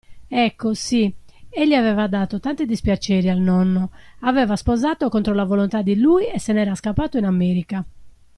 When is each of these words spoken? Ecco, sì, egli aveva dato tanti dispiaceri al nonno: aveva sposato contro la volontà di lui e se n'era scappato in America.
Ecco, 0.29 0.73
sì, 0.73 1.13
egli 1.47 1.75
aveva 1.75 2.07
dato 2.07 2.39
tanti 2.39 2.65
dispiaceri 2.65 3.29
al 3.29 3.37
nonno: 3.37 3.91
aveva 4.21 4.55
sposato 4.55 5.09
contro 5.09 5.35
la 5.35 5.43
volontà 5.43 5.83
di 5.83 5.95
lui 5.95 6.25
e 6.25 6.39
se 6.39 6.53
n'era 6.53 6.73
scappato 6.73 7.19
in 7.19 7.25
America. 7.25 7.85